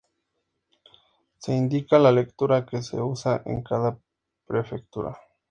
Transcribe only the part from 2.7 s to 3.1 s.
se